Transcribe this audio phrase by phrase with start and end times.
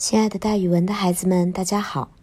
[0.00, 2.16] 亲爱的，大语文的孩子们，大家好！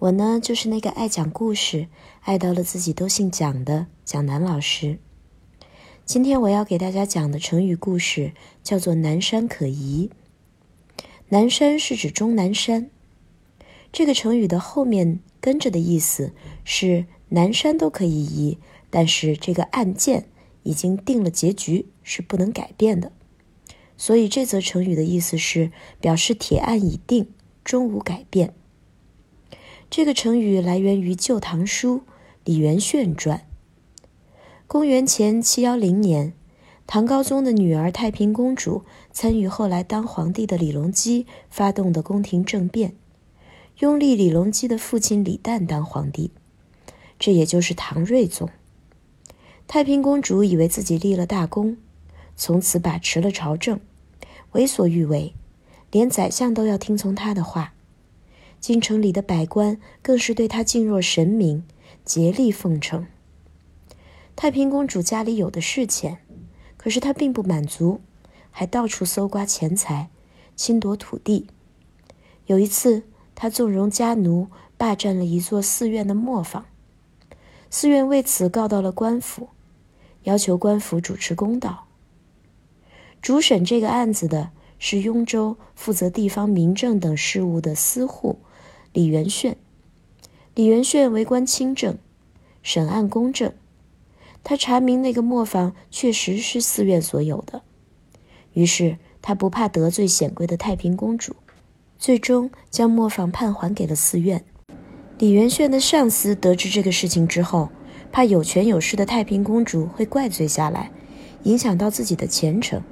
[0.00, 1.86] 我呢，就是那个爱讲故事、
[2.22, 4.98] 爱到了自己都姓蒋的蒋楠老师。
[6.04, 8.32] 今天我要给大家讲的成语故事
[8.64, 10.10] 叫做“南山可移”。
[11.30, 12.90] 南山是指终南山。
[13.92, 16.32] 这个成语的后面跟着的意思
[16.64, 18.58] 是南山都可以移，
[18.90, 20.26] 但是这个案件
[20.64, 23.12] 已经定了结局，是不能改变的。
[23.96, 27.28] 所以这则成语的意思是表示铁案已定，
[27.64, 28.54] 终无改变。
[29.88, 31.98] 这个成语来源于《旧唐书·
[32.44, 33.38] 李元炫传》。
[34.66, 36.32] 公元前七幺零年，
[36.86, 42.96] 唐高宗的女儿太平公主参与后来当皇帝的李隆基发动的宫廷政变，
[43.78, 46.32] 拥立李隆基的父亲李旦当皇帝，
[47.18, 48.48] 这也就是唐睿宗。
[49.68, 51.76] 太平公主以为自己立了大功。
[52.36, 53.80] 从此把持了朝政，
[54.52, 55.34] 为所欲为，
[55.90, 57.74] 连宰相都要听从他的话。
[58.60, 61.64] 京城里的百官更是对他敬若神明，
[62.04, 63.06] 竭力奉承。
[64.34, 66.18] 太平公主家里有的是钱，
[66.76, 68.00] 可是她并不满足，
[68.50, 70.08] 还到处搜刮钱财，
[70.56, 71.46] 侵夺土地。
[72.46, 76.64] 有一次，她纵容家奴霸占了一座寺院的磨坊，
[77.70, 79.50] 寺院为此告到了官府，
[80.24, 81.86] 要求官府主持公道。
[83.24, 88.38] 主审这个案子的是雍州负责地方民政等事务的司户
[88.92, 89.56] 李元炫。
[90.54, 91.96] 李元炫为官清正，
[92.62, 93.50] 审案公正。
[94.42, 97.62] 他查明那个磨坊确实是寺院所有的，
[98.52, 101.34] 于是他不怕得罪显贵的太平公主，
[101.96, 104.44] 最终将磨坊判还给了寺院。
[105.16, 107.70] 李元炫的上司得知这个事情之后，
[108.12, 110.90] 怕有权有势的太平公主会怪罪下来，
[111.44, 112.82] 影响到自己的前程。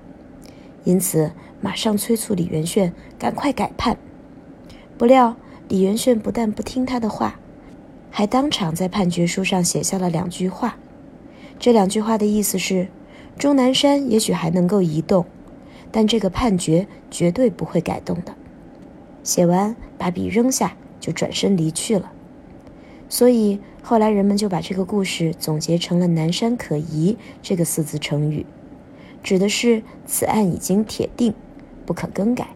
[0.84, 1.30] 因此，
[1.60, 3.96] 马上催促李元炫赶快改判。
[4.98, 5.36] 不料，
[5.68, 7.38] 李元炫不但不听他的话，
[8.10, 10.76] 还当场在判决书上写下了两句话。
[11.58, 12.88] 这两句话的意思是：
[13.38, 15.24] 终南山也许还能够移动，
[15.90, 18.34] 但这个判决绝对不会改动的。
[19.22, 22.12] 写完，把笔扔下，就转身离去了。
[23.08, 28.44] 所以，后来人们就把这个故事总结成了“南山可移”这个四字成语。
[29.22, 31.32] 指的是此案已经铁定，
[31.86, 32.48] 不可更改。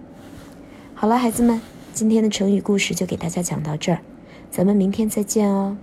[0.94, 1.60] 好了，孩子们，
[1.92, 4.00] 今天的成语故事就给大家讲到这儿，
[4.50, 5.76] 咱们明天再见哦。